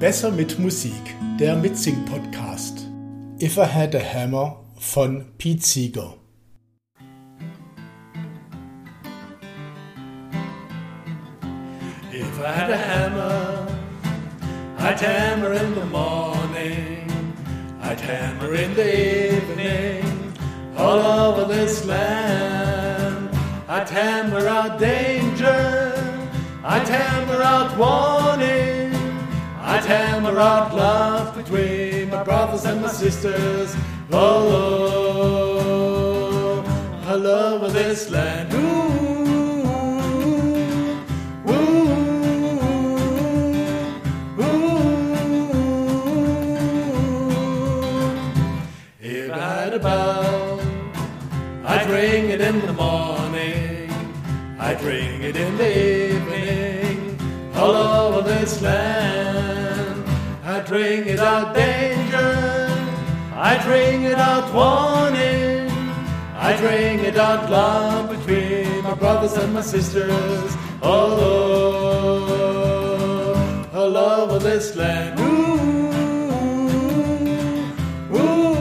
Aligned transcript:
Besser 0.00 0.32
mit 0.32 0.58
Musik, 0.58 1.14
der 1.38 1.54
Mitsing-Podcast. 1.54 2.88
If 3.38 3.56
I 3.56 3.64
Had 3.64 3.94
a 3.94 4.00
Hammer 4.00 4.56
von 4.76 5.24
Pete 5.38 5.62
Seeger. 5.62 6.14
If 12.12 12.40
I 12.40 12.52
had 12.52 12.70
a 12.70 12.76
hammer, 12.76 13.66
I'd 14.78 15.00
hammer 15.00 15.52
in 15.52 15.74
the 15.76 15.86
morning, 15.86 17.08
I'd 17.80 18.00
hammer 18.00 18.52
in 18.54 18.74
the 18.74 19.36
evening, 19.36 20.32
all 20.76 20.98
over 20.98 21.44
this 21.44 21.84
land. 21.84 23.30
I'd 23.68 23.88
hammer 23.88 24.46
out 24.48 24.80
danger, 24.80 25.92
I'd 26.64 26.88
hammer 26.88 27.42
out 27.42 27.78
I'd 27.78 28.13
hammer 29.84 30.38
out 30.38 30.74
love 30.74 31.36
between 31.36 32.10
my 32.10 32.22
brothers 32.22 32.64
and 32.64 32.80
my 32.82 32.88
sisters. 32.88 33.74
All 34.12 34.48
over 37.26 37.68
this 37.68 38.10
land. 38.10 38.52
Ooh, 38.54 38.84
I'd 51.66 51.90
ring 51.90 52.30
it 52.30 52.40
in 52.40 52.60
the 52.64 52.72
morning, 52.72 53.90
I'd 54.58 54.80
ring 54.82 55.22
it 55.22 55.36
in 55.36 55.56
the 55.58 56.14
evening, 56.14 57.18
all 57.54 57.74
over 57.74 58.22
this 58.22 58.62
land. 58.62 59.03
I'd 60.74 60.80
ring 60.80 61.06
it 61.06 61.20
out 61.20 61.54
danger, 61.54 62.68
I'd 63.32 63.64
ring 63.64 64.02
it 64.02 64.18
out 64.18 64.52
warning, 64.52 65.70
I'd 66.34 66.58
ring 66.58 66.98
it 66.98 67.16
out 67.16 67.48
love 67.48 68.10
between 68.10 68.82
my 68.82 68.94
brothers 68.94 69.34
and 69.34 69.54
my 69.54 69.60
sisters, 69.60 70.10
oh, 70.82 70.90
all 70.90 72.28
over, 72.32 73.78
all 73.78 73.96
over 73.96 74.40
this 74.40 74.74
land. 74.74 75.20
Ooh, 75.20 75.24
ooh, 78.16 78.56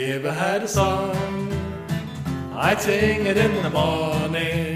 ooh. 0.00 0.26
I 0.26 0.32
had 0.32 0.62
a 0.62 0.68
song, 0.68 1.52
I'd 2.54 2.80
sing 2.80 3.26
it 3.26 3.36
in 3.36 3.62
the 3.62 3.68
morning, 3.68 4.75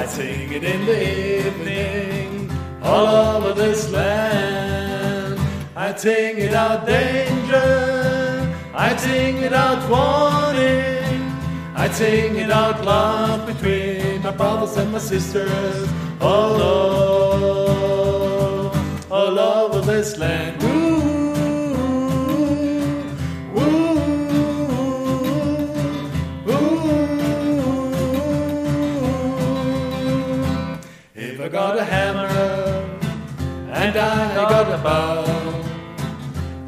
I'd 0.00 0.08
sing 0.08 0.50
it 0.50 0.64
in 0.64 0.86
the 0.86 1.46
evening, 1.46 2.50
all 2.82 3.06
over 3.06 3.52
this 3.52 3.90
land. 3.90 5.38
I'd 5.76 6.00
sing 6.00 6.38
it 6.38 6.54
out 6.54 6.86
danger, 6.86 8.50
I'd 8.72 8.98
sing 8.98 9.36
it 9.42 9.52
out 9.52 9.82
warning, 9.90 11.30
I'd 11.76 11.92
sing 11.92 12.36
it 12.36 12.50
out 12.50 12.82
love 12.82 13.46
between 13.46 14.22
my 14.22 14.30
brothers 14.30 14.74
and 14.78 14.90
my 14.90 15.00
sisters, 15.00 15.90
oh, 16.22 16.26
all 16.26 16.62
over, 18.62 19.14
all 19.14 19.38
over 19.38 19.82
this 19.82 20.16
land. 20.16 20.59
Got 31.60 31.76
a 31.76 31.84
hammer 31.84 32.26
and 33.80 33.94
I 33.94 34.34
got 34.34 34.66
a 34.78 34.78
bow 34.82 35.24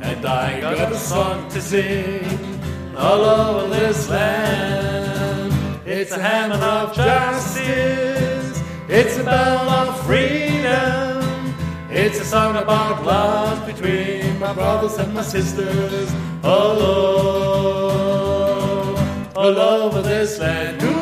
and 0.03 0.23
I 0.27 0.61
got 0.61 0.93
a 0.93 0.99
song 0.99 1.49
to 1.53 1.61
sing 1.63 2.61
all 2.95 3.23
over 3.25 3.75
this 3.75 4.11
land. 4.11 5.51
It's 5.87 6.13
a 6.13 6.21
hammer 6.21 6.57
of 6.57 6.95
justice, 6.95 8.63
it's 8.87 9.17
a 9.17 9.25
bell 9.25 9.71
of 9.81 9.89
freedom, 10.05 11.55
it's 11.91 12.21
a 12.21 12.27
song 12.27 12.57
about 12.57 13.03
love 13.07 13.65
between 13.67 14.39
my 14.39 14.53
brothers 14.53 14.99
and 14.99 15.15
my 15.15 15.23
sisters 15.23 16.11
all 16.45 16.79
over, 16.93 18.21
all 19.41 19.59
over 19.59 20.03
this 20.03 20.39
land. 20.39 21.02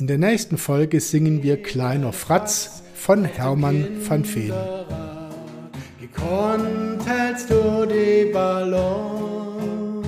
In 0.00 0.06
der 0.06 0.16
nächsten 0.16 0.58
Folge 0.58 1.00
singen 1.00 1.42
wir 1.42 1.60
Kleiner 1.60 2.12
Fratz 2.12 2.84
von 2.94 3.24
Hermann 3.24 3.84
van 4.08 4.24
Veen. 4.24 4.54
Gekonnt 6.00 7.04
hältst 7.04 7.50
du 7.50 7.84
die 7.84 8.30
Balance, 8.32 10.06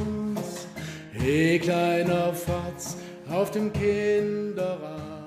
hey 1.11 1.59
kleiner 1.59 2.33
Fatz 2.33 2.99
auf 3.33 3.51
dem 3.51 3.73
Kinderrad. 3.73 5.20